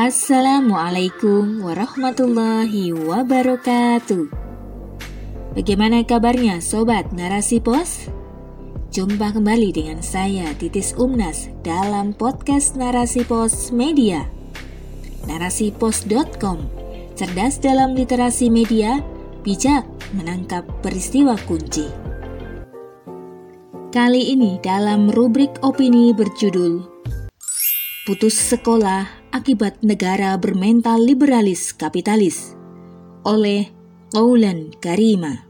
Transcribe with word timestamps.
Assalamualaikum 0.00 1.60
warahmatullahi 1.60 2.88
wabarakatuh. 2.88 4.32
Bagaimana 5.52 6.00
kabarnya 6.08 6.64
sobat 6.64 7.12
Narasi 7.12 7.60
Pos? 7.60 8.08
Jumpa 8.96 9.36
kembali 9.36 9.68
dengan 9.76 10.00
saya 10.00 10.56
Titis 10.56 10.96
Umnas 10.96 11.52
dalam 11.60 12.16
podcast 12.16 12.80
Narasi 12.80 13.28
Pos 13.28 13.76
Media. 13.76 14.24
Narasipos.com. 15.28 16.64
Cerdas 17.12 17.60
dalam 17.60 17.92
literasi 17.92 18.48
media, 18.48 19.04
bijak 19.44 19.84
menangkap 20.16 20.64
peristiwa 20.80 21.36
kunci. 21.44 21.84
Kali 23.92 24.32
ini 24.32 24.56
dalam 24.64 25.12
rubrik 25.12 25.60
opini 25.60 26.16
berjudul 26.16 26.88
Putus 28.08 28.32
sekolah 28.32 29.19
akibat 29.30 29.78
negara 29.86 30.34
bermental 30.34 30.98
liberalis 30.98 31.70
kapitalis 31.70 32.58
oleh 33.22 33.70
Qaulan 34.10 34.74
Karima. 34.82 35.46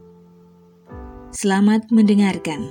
Selamat 1.33 1.89
mendengarkan. 1.89 2.69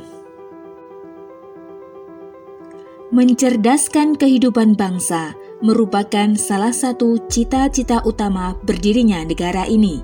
Mencerdaskan 3.10 4.14
kehidupan 4.14 4.78
bangsa 4.78 5.34
merupakan 5.58 6.30
salah 6.38 6.70
satu 6.70 7.18
cita-cita 7.26 8.06
utama 8.06 8.54
berdirinya 8.62 9.26
negara 9.26 9.66
ini. 9.66 9.98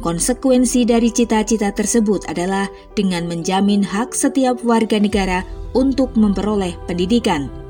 Konsekuensi 0.00 0.88
dari 0.88 1.12
cita-cita 1.12 1.76
tersebut 1.76 2.24
adalah 2.24 2.72
dengan 2.96 3.28
menjamin 3.28 3.84
hak 3.84 4.16
setiap 4.16 4.64
warga 4.64 4.96
negara 4.96 5.44
untuk 5.76 6.16
memperoleh 6.16 6.72
pendidikan 6.88 7.61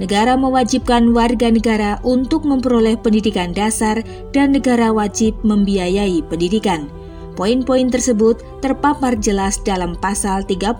negara 0.00 0.32
mewajibkan 0.32 1.12
warga 1.12 1.52
negara 1.52 2.00
untuk 2.00 2.48
memperoleh 2.48 2.96
pendidikan 2.96 3.52
dasar 3.52 4.00
dan 4.32 4.56
negara 4.56 4.88
wajib 4.88 5.36
membiayai 5.44 6.24
pendidikan. 6.24 6.88
Poin-poin 7.36 7.88
tersebut 7.88 8.42
terpapar 8.60 9.16
jelas 9.16 9.60
dalam 9.64 9.96
pasal 9.96 10.44
31 10.44 10.76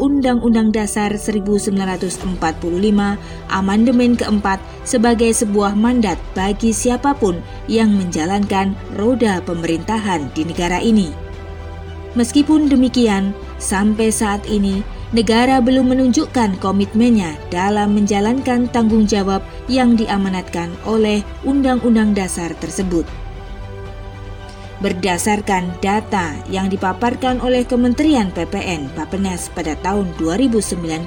Undang-Undang 0.00 0.72
Dasar 0.72 1.12
1945 1.12 2.24
Amandemen 3.52 4.16
keempat 4.16 4.62
sebagai 4.86 5.28
sebuah 5.34 5.76
mandat 5.76 6.16
bagi 6.32 6.72
siapa 6.72 7.12
pun 7.12 7.42
yang 7.68 7.92
menjalankan 7.92 8.72
roda 8.96 9.44
pemerintahan 9.44 10.32
di 10.32 10.48
negara 10.48 10.80
ini. 10.80 11.12
Meskipun 12.16 12.72
demikian, 12.72 13.36
sampai 13.60 14.08
saat 14.08 14.42
ini 14.48 14.80
negara 15.10 15.58
belum 15.58 15.90
menunjukkan 15.94 16.62
komitmennya 16.62 17.34
dalam 17.50 17.98
menjalankan 17.98 18.70
tanggung 18.70 19.06
jawab 19.06 19.42
yang 19.66 19.98
diamanatkan 19.98 20.70
oleh 20.86 21.26
Undang-Undang 21.42 22.14
Dasar 22.14 22.54
tersebut. 22.58 23.06
Berdasarkan 24.80 25.76
data 25.84 26.32
yang 26.48 26.72
dipaparkan 26.72 27.44
oleh 27.44 27.68
Kementerian 27.68 28.32
PPN 28.32 28.88
Bappenas 28.96 29.52
pada 29.52 29.76
tahun 29.84 30.08
2019 30.16 31.04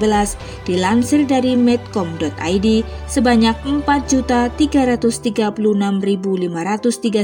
dilansir 0.62 1.26
dari 1.26 1.58
medcom.id 1.58 2.86
sebanyak 3.10 3.56
4.336.503 3.66 5.58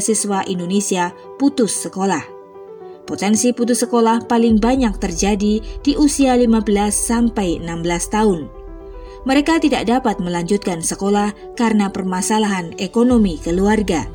siswa 0.03 0.43
Indonesia 0.51 1.15
putus 1.39 1.87
sekolah. 1.87 2.40
Potensi 3.11 3.51
putus 3.51 3.83
sekolah 3.83 4.31
paling 4.31 4.63
banyak 4.63 4.95
terjadi 5.03 5.59
di 5.59 5.93
usia 5.99 6.39
15 6.39 6.63
sampai 6.95 7.59
16 7.59 7.83
tahun. 8.07 8.47
Mereka 9.27 9.59
tidak 9.59 9.91
dapat 9.91 10.23
melanjutkan 10.23 10.79
sekolah 10.79 11.35
karena 11.59 11.91
permasalahan 11.91 12.71
ekonomi 12.79 13.35
keluarga. 13.43 14.07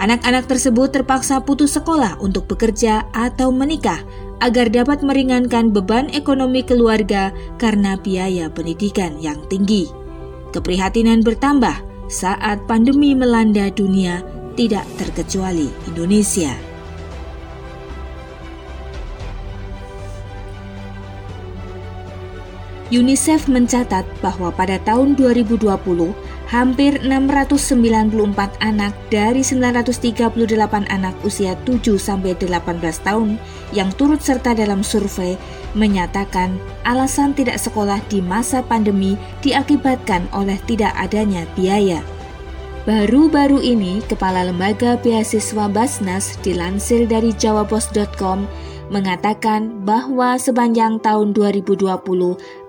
Anak-anak 0.00 0.48
tersebut 0.48 0.96
terpaksa 0.96 1.44
putus 1.44 1.76
sekolah 1.76 2.16
untuk 2.24 2.48
bekerja 2.48 3.04
atau 3.12 3.52
menikah 3.52 4.00
agar 4.40 4.72
dapat 4.72 5.04
meringankan 5.04 5.68
beban 5.68 6.08
ekonomi 6.16 6.64
keluarga 6.64 7.36
karena 7.60 8.00
biaya 8.00 8.48
pendidikan 8.48 9.12
yang 9.20 9.44
tinggi. 9.52 9.92
Keprihatinan 10.56 11.20
bertambah 11.20 11.76
saat 12.08 12.64
pandemi 12.64 13.12
melanda 13.12 13.68
dunia, 13.68 14.24
tidak 14.56 14.88
terkecuali 14.96 15.68
Indonesia. 15.92 16.71
UNICEF 22.92 23.48
mencatat 23.48 24.04
bahwa 24.20 24.52
pada 24.52 24.76
tahun 24.84 25.16
2020, 25.16 25.64
hampir 26.52 27.00
694 27.00 28.12
anak 28.60 28.92
dari 29.08 29.40
938 29.40 30.28
anak 30.92 31.16
usia 31.24 31.56
7 31.64 31.96
sampai 31.96 32.36
18 32.36 32.52
tahun 33.00 33.40
yang 33.72 33.88
turut 33.96 34.20
serta 34.20 34.52
dalam 34.52 34.84
survei 34.84 35.40
menyatakan 35.72 36.60
alasan 36.84 37.32
tidak 37.32 37.56
sekolah 37.56 37.96
di 38.12 38.20
masa 38.20 38.60
pandemi 38.60 39.16
diakibatkan 39.40 40.28
oleh 40.36 40.60
tidak 40.68 40.92
adanya 41.00 41.48
biaya. 41.56 42.04
Baru-baru 42.84 43.64
ini, 43.64 44.04
Kepala 44.04 44.44
Lembaga 44.44 45.00
Beasiswa 45.00 45.70
Basnas 45.70 46.36
dilansir 46.44 47.08
dari 47.08 47.32
jawapos.com 47.32 48.44
mengatakan 48.92 49.88
bahwa 49.88 50.36
sepanjang 50.36 51.00
tahun 51.00 51.32
2020 51.32 51.88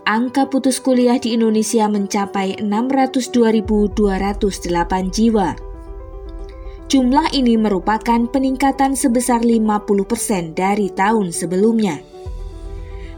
angka 0.08 0.48
putus 0.48 0.80
kuliah 0.80 1.20
di 1.20 1.36
Indonesia 1.36 1.92
mencapai 1.92 2.64
602.208 2.64 5.12
jiwa. 5.12 5.60
Jumlah 6.88 7.28
ini 7.36 7.60
merupakan 7.60 8.24
peningkatan 8.32 8.96
sebesar 8.96 9.44
50% 9.44 10.56
dari 10.56 10.88
tahun 10.94 11.36
sebelumnya. 11.36 12.00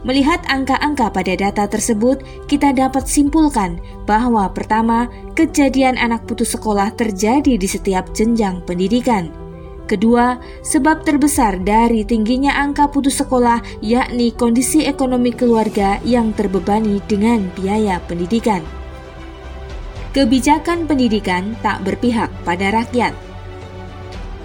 Melihat 0.06 0.38
angka-angka 0.46 1.10
pada 1.10 1.34
data 1.34 1.66
tersebut, 1.66 2.22
kita 2.46 2.70
dapat 2.70 3.10
simpulkan 3.10 3.82
bahwa 4.06 4.46
pertama, 4.54 5.10
kejadian 5.34 5.98
anak 5.98 6.22
putus 6.30 6.54
sekolah 6.54 6.94
terjadi 6.94 7.58
di 7.58 7.66
setiap 7.66 8.14
jenjang 8.14 8.62
pendidikan– 8.62 9.26
Kedua, 9.86 10.42
sebab 10.66 11.06
terbesar 11.06 11.62
dari 11.62 12.02
tingginya 12.02 12.58
angka 12.58 12.90
putus 12.90 13.22
sekolah 13.22 13.62
yakni 13.78 14.34
kondisi 14.34 14.82
ekonomi 14.82 15.30
keluarga 15.30 16.02
yang 16.02 16.34
terbebani 16.34 16.98
dengan 17.06 17.46
biaya 17.54 18.02
pendidikan. 18.02 18.66
Kebijakan 20.10 20.90
pendidikan 20.90 21.54
tak 21.62 21.86
berpihak 21.86 22.34
pada 22.42 22.74
rakyat. 22.74 23.14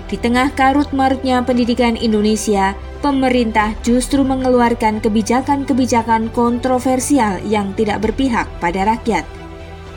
Di 0.06 0.20
tengah 0.22 0.54
karut-marutnya 0.54 1.42
pendidikan 1.42 1.98
Indonesia, 1.98 2.78
pemerintah 3.02 3.74
justru 3.82 4.22
mengeluarkan 4.22 5.02
kebijakan-kebijakan 5.02 6.30
kontroversial 6.38 7.42
yang 7.50 7.74
tidak 7.74 8.06
berpihak 8.06 8.46
pada 8.62 8.86
rakyat– 8.94 9.26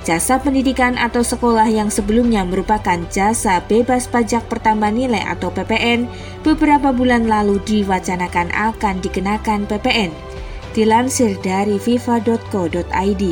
Jasa 0.05 0.37
pendidikan 0.37 1.01
atau 1.01 1.25
sekolah 1.25 1.65
yang 1.65 1.89
sebelumnya 1.89 2.45
merupakan 2.45 3.01
jasa 3.09 3.65
bebas 3.65 4.05
pajak 4.05 4.45
pertambahan 4.53 5.01
nilai 5.01 5.25
atau 5.25 5.49
PPN 5.49 6.05
beberapa 6.45 6.93
bulan 6.93 7.25
lalu 7.25 7.57
diwacanakan 7.65 8.53
akan 8.53 9.01
dikenakan 9.01 9.65
PPN. 9.65 10.13
Dilansir 10.77 11.41
dari 11.41 11.81
viva.co.id. 11.81 13.25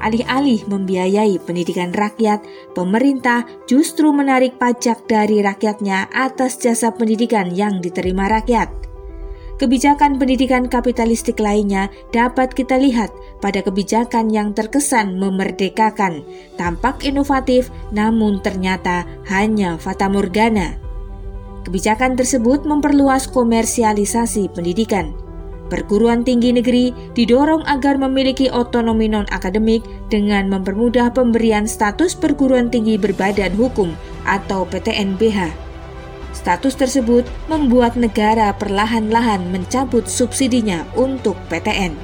Alih-alih 0.00 0.68
membiayai 0.68 1.36
pendidikan 1.48 1.96
rakyat, 1.96 2.44
pemerintah 2.76 3.48
justru 3.64 4.12
menarik 4.12 4.60
pajak 4.60 5.08
dari 5.08 5.40
rakyatnya 5.40 6.12
atas 6.12 6.60
jasa 6.60 6.92
pendidikan 6.92 7.48
yang 7.52 7.80
diterima 7.80 8.28
rakyat. 8.28 8.89
Kebijakan 9.60 10.16
pendidikan 10.16 10.72
kapitalistik 10.72 11.36
lainnya 11.36 11.92
dapat 12.16 12.56
kita 12.56 12.80
lihat 12.80 13.12
pada 13.44 13.60
kebijakan 13.60 14.32
yang 14.32 14.56
terkesan 14.56 15.20
memerdekakan, 15.20 16.24
tampak 16.56 17.04
inovatif 17.04 17.68
namun 17.92 18.40
ternyata 18.40 19.04
hanya 19.28 19.76
fata 19.76 20.08
morgana. 20.08 20.80
Kebijakan 21.68 22.16
tersebut 22.16 22.64
memperluas 22.64 23.28
komersialisasi 23.28 24.48
pendidikan. 24.56 25.12
Perguruan 25.68 26.24
tinggi 26.24 26.56
negeri 26.56 26.96
didorong 27.12 27.60
agar 27.68 28.00
memiliki 28.00 28.48
otonomi 28.48 29.12
non-akademik 29.12 29.84
dengan 30.08 30.48
mempermudah 30.48 31.12
pemberian 31.12 31.68
status 31.68 32.16
perguruan 32.16 32.72
tinggi 32.72 32.96
berbadan 32.96 33.52
hukum 33.60 33.92
atau 34.24 34.64
PTNBH 34.72 35.69
Status 36.30 36.78
tersebut 36.78 37.26
membuat 37.50 37.98
negara 37.98 38.54
perlahan-lahan 38.54 39.50
mencabut 39.50 40.06
subsidinya 40.06 40.86
untuk 40.94 41.34
PTN. 41.50 41.94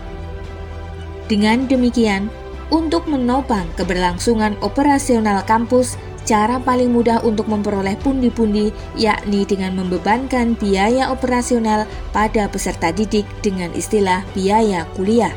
Dengan 1.27 1.67
demikian, 1.67 2.31
untuk 2.71 3.07
menopang 3.07 3.67
keberlangsungan 3.79 4.59
operasional 4.63 5.43
kampus, 5.47 5.95
cara 6.27 6.59
paling 6.59 6.91
mudah 6.91 7.23
untuk 7.23 7.47
memperoleh 7.47 7.95
pundi-pundi 8.03 8.75
yakni 8.99 9.47
dengan 9.47 9.79
membebankan 9.79 10.59
biaya 10.59 11.15
operasional 11.15 11.87
pada 12.11 12.51
peserta 12.51 12.91
didik 12.91 13.25
dengan 13.47 13.71
istilah 13.71 14.27
biaya 14.35 14.83
kuliah. 14.99 15.31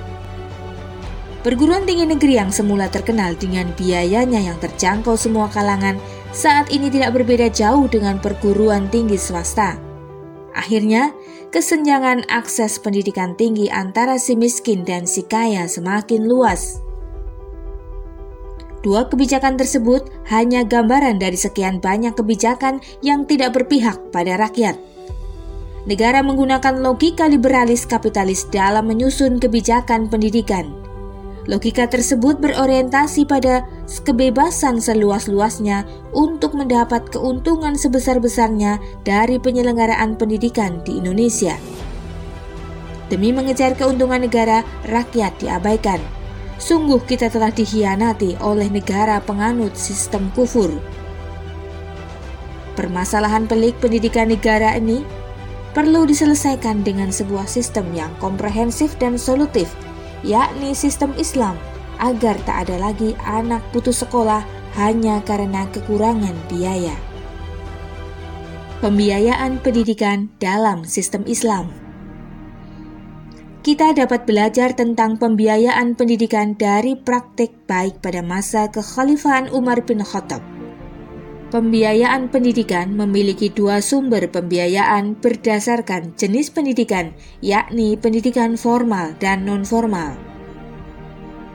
Perguruan 1.39 1.87
tinggi 1.87 2.03
negeri 2.03 2.35
yang 2.35 2.51
semula 2.51 2.91
terkenal 2.91 3.31
dengan 3.37 3.71
biayanya 3.77 4.43
yang 4.43 4.59
terjangkau 4.59 5.15
semua 5.15 5.47
kalangan, 5.47 5.95
saat 6.29 6.69
ini 6.69 6.93
tidak 6.93 7.17
berbeda 7.17 7.49
jauh 7.49 7.89
dengan 7.89 8.21
perguruan 8.21 8.85
tinggi 8.93 9.17
swasta. 9.17 9.81
Akhirnya, 10.53 11.13
kesenjangan 11.49 12.25
akses 12.29 12.81
pendidikan 12.81 13.33
tinggi 13.37 13.69
antara 13.69 14.17
si 14.21 14.37
miskin 14.37 14.85
dan 14.85 15.05
si 15.05 15.25
kaya 15.25 15.65
semakin 15.65 16.25
luas. 16.25 16.81
Dua 18.79 19.11
kebijakan 19.11 19.59
tersebut 19.59 20.07
hanya 20.31 20.63
gambaran 20.63 21.19
dari 21.19 21.35
sekian 21.35 21.83
banyak 21.83 22.15
kebijakan 22.15 22.79
yang 23.03 23.27
tidak 23.27 23.59
berpihak 23.59 23.99
pada 24.15 24.39
rakyat. 24.39 24.79
Negara 25.83 26.23
menggunakan 26.23 26.79
logika 26.79 27.27
liberalis 27.27 27.83
kapitalis 27.83 28.47
dalam 28.47 28.87
menyusun 28.87 29.39
kebijakan 29.39 30.07
pendidikan 30.07 30.88
Logika 31.49 31.89
tersebut 31.89 32.37
berorientasi 32.37 33.25
pada 33.25 33.65
kebebasan 34.05 34.77
seluas-luasnya 34.77 35.81
untuk 36.13 36.53
mendapat 36.53 37.09
keuntungan 37.09 37.73
sebesar-besarnya 37.73 38.77
dari 39.01 39.41
penyelenggaraan 39.41 40.13
pendidikan 40.13 40.77
di 40.85 41.01
Indonesia. 41.01 41.57
Demi 43.09 43.33
mengejar 43.33 43.73
keuntungan 43.73 44.21
negara, 44.21 44.61
rakyat 44.85 45.41
diabaikan. 45.41 45.97
Sungguh 46.61 47.01
kita 47.09 47.33
telah 47.33 47.49
dikhianati 47.49 48.37
oleh 48.45 48.69
negara 48.69 49.17
penganut 49.17 49.73
sistem 49.73 50.29
kufur. 50.37 50.69
Permasalahan 52.77 53.49
pelik 53.49 53.73
pendidikan 53.81 54.29
negara 54.29 54.77
ini 54.77 55.01
perlu 55.73 56.05
diselesaikan 56.05 56.85
dengan 56.85 57.09
sebuah 57.09 57.49
sistem 57.49 57.89
yang 57.97 58.13
komprehensif 58.21 58.93
dan 59.01 59.17
solutif 59.17 59.88
yakni 60.23 60.75
sistem 60.75 61.15
Islam, 61.15 61.55
agar 61.99 62.39
tak 62.47 62.67
ada 62.67 62.91
lagi 62.91 63.15
anak 63.27 63.63
putus 63.71 64.01
sekolah 64.03 64.43
hanya 64.79 65.19
karena 65.25 65.67
kekurangan 65.71 66.35
biaya. 66.47 66.95
Pembiayaan 68.79 69.59
pendidikan 69.59 70.31
dalam 70.39 70.87
sistem 70.87 71.27
Islam 71.27 71.89
kita 73.59 73.91
dapat 73.91 74.23
belajar 74.25 74.71
tentang 74.71 75.19
pembiayaan 75.19 75.93
pendidikan 75.93 76.55
dari 76.55 76.97
praktik 76.97 77.67
baik 77.67 77.99
pada 77.99 78.23
masa 78.25 78.71
kekhalifahan 78.71 79.51
Umar 79.51 79.83
bin 79.83 79.99
Khattab. 79.99 80.58
Pembiayaan 81.49 82.29
pendidikan 82.29 82.93
memiliki 82.93 83.49
dua 83.49 83.81
sumber 83.81 84.29
pembiayaan 84.29 85.17
berdasarkan 85.17 86.13
jenis 86.13 86.53
pendidikan, 86.53 87.17
yakni 87.41 87.97
pendidikan 87.97 88.53
formal 88.53 89.17
dan 89.17 89.49
non-formal. 89.49 90.13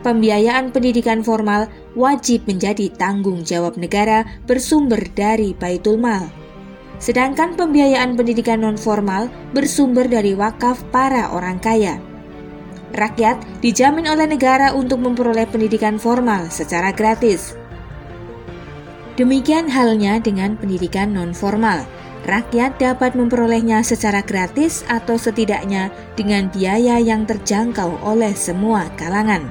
Pembiayaan 0.02 0.74
pendidikan 0.74 1.22
formal 1.22 1.70
wajib 1.94 2.42
menjadi 2.50 2.90
tanggung 2.90 3.46
jawab 3.46 3.78
negara 3.78 4.26
bersumber 4.50 4.98
dari 5.14 5.54
Baitul 5.54 6.02
Mal. 6.02 6.26
Sedangkan 6.98 7.54
pembiayaan 7.54 8.18
pendidikan 8.18 8.66
non-formal 8.66 9.30
bersumber 9.54 10.10
dari 10.10 10.34
wakaf 10.34 10.82
para 10.90 11.30
orang 11.30 11.62
kaya. 11.62 12.02
Rakyat 12.90 13.62
dijamin 13.62 14.10
oleh 14.10 14.26
negara 14.26 14.74
untuk 14.74 14.98
memperoleh 14.98 15.46
pendidikan 15.46 16.02
formal 16.02 16.50
secara 16.50 16.90
gratis. 16.90 17.54
Demikian 19.14 19.70
halnya 19.70 20.18
dengan 20.18 20.58
pendidikan 20.58 21.14
non-formal. 21.14 21.86
Rakyat 22.26 22.82
dapat 22.82 23.14
memperolehnya 23.14 23.84
secara 23.86 24.24
gratis 24.26 24.82
atau 24.90 25.14
setidaknya 25.14 25.92
dengan 26.18 26.50
biaya 26.50 26.98
yang 26.98 27.22
terjangkau 27.22 28.00
oleh 28.02 28.34
semua 28.34 28.90
kalangan. 28.98 29.46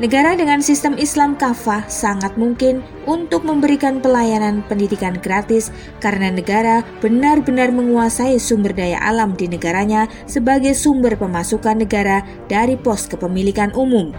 Negara 0.00 0.32
dengan 0.32 0.64
sistem 0.64 0.96
Islam 0.96 1.36
kafah 1.36 1.84
sangat 1.88 2.36
mungkin 2.36 2.80
untuk 3.04 3.44
memberikan 3.44 4.00
pelayanan 4.00 4.64
pendidikan 4.64 5.16
gratis 5.20 5.68
karena 6.00 6.32
negara 6.32 6.80
benar-benar 7.04 7.68
menguasai 7.68 8.40
sumber 8.40 8.72
daya 8.72 8.96
alam 9.00 9.36
di 9.36 9.44
negaranya 9.44 10.08
sebagai 10.24 10.72
sumber 10.72 11.20
pemasukan 11.20 11.84
negara 11.84 12.24
dari 12.48 12.80
pos 12.80 13.08
kepemilikan 13.08 13.76
umum. 13.76 14.12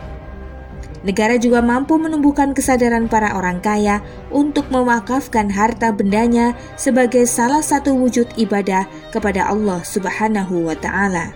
Negara 1.01 1.33
juga 1.41 1.65
mampu 1.65 1.97
menumbuhkan 1.97 2.53
kesadaran 2.53 3.09
para 3.09 3.33
orang 3.33 3.57
kaya 3.57 4.05
untuk 4.29 4.69
mewakafkan 4.69 5.49
harta 5.49 5.89
bendanya 5.89 6.53
sebagai 6.77 7.25
salah 7.25 7.65
satu 7.65 7.97
wujud 7.97 8.29
ibadah 8.37 8.85
kepada 9.09 9.49
Allah 9.49 9.81
Subhanahu 9.81 10.69
wa 10.69 10.77
Ta'ala. 10.77 11.33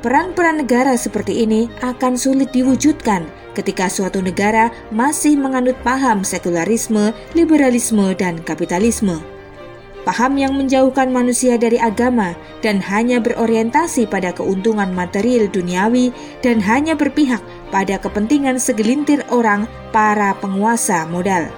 Peran-peran 0.00 0.62
negara 0.62 0.94
seperti 0.94 1.42
ini 1.42 1.66
akan 1.82 2.14
sulit 2.14 2.54
diwujudkan 2.54 3.26
ketika 3.52 3.90
suatu 3.90 4.22
negara 4.22 4.70
masih 4.94 5.34
menganut 5.34 5.76
paham 5.82 6.22
sekularisme, 6.22 7.10
liberalisme, 7.34 8.14
dan 8.14 8.38
kapitalisme 8.46 9.18
paham 10.02 10.36
yang 10.40 10.56
menjauhkan 10.56 11.12
manusia 11.12 11.60
dari 11.60 11.76
agama 11.76 12.32
dan 12.64 12.80
hanya 12.80 13.20
berorientasi 13.20 14.08
pada 14.08 14.32
keuntungan 14.32 14.90
material 14.92 15.46
duniawi 15.48 16.12
dan 16.40 16.60
hanya 16.64 16.96
berpihak 16.96 17.40
pada 17.70 17.96
kepentingan 17.96 18.58
segelintir 18.58 19.24
orang 19.30 19.64
para 19.94 20.36
penguasa 20.38 21.06
modal. 21.08 21.50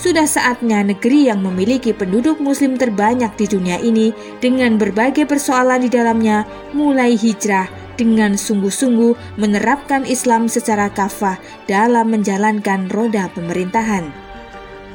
Sudah 0.00 0.24
saatnya 0.24 0.80
negeri 0.80 1.28
yang 1.28 1.44
memiliki 1.44 1.92
penduduk 1.92 2.40
muslim 2.40 2.80
terbanyak 2.80 3.36
di 3.36 3.44
dunia 3.44 3.76
ini 3.84 4.16
dengan 4.40 4.80
berbagai 4.80 5.28
persoalan 5.28 5.84
di 5.84 5.92
dalamnya 5.92 6.48
mulai 6.72 7.20
hijrah 7.20 7.68
dengan 8.00 8.32
sungguh-sungguh 8.32 9.36
menerapkan 9.36 10.08
Islam 10.08 10.48
secara 10.48 10.88
kafah 10.88 11.36
dalam 11.68 12.16
menjalankan 12.16 12.88
roda 12.88 13.28
pemerintahan. 13.36 14.29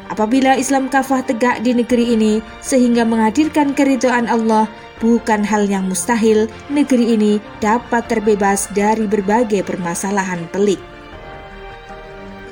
Apabila 0.05 0.53
Islam 0.53 0.85
kafah 0.85 1.25
tegak 1.25 1.65
di 1.65 1.73
negeri 1.73 2.13
ini 2.13 2.37
sehingga 2.61 3.01
menghadirkan 3.01 3.73
keridhaan 3.73 4.29
Allah, 4.29 4.69
bukan 5.01 5.41
hal 5.41 5.65
yang 5.65 5.89
mustahil 5.89 6.45
negeri 6.69 7.17
ini 7.17 7.33
dapat 7.57 8.05
terbebas 8.05 8.69
dari 8.77 9.09
berbagai 9.09 9.65
permasalahan 9.65 10.45
pelik. 10.53 10.77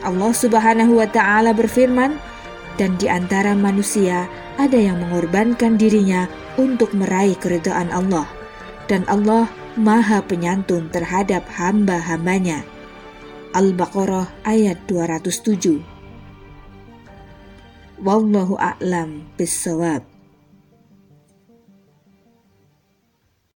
Allah 0.01 0.33
Subhanahu 0.33 0.97
wa 0.97 1.07
taala 1.07 1.53
berfirman, 1.53 2.17
"Dan 2.75 2.97
di 2.97 3.05
antara 3.05 3.53
manusia 3.53 4.25
ada 4.57 4.75
yang 4.75 4.97
mengorbankan 4.99 5.77
dirinya 5.77 6.25
untuk 6.57 6.91
meraih 6.97 7.37
keridhaan 7.37 7.93
Allah, 7.93 8.25
dan 8.89 9.05
Allah 9.05 9.45
Maha 9.77 10.25
Penyantun 10.25 10.89
terhadap 10.89 11.45
hamba-hambanya." 11.53 12.65
Al-Baqarah 13.53 14.41
ayat 14.49 14.81
207 14.89 15.92
Wallahu 18.03 18.59
a'lam 18.59 19.31
bisawab. 19.39 20.12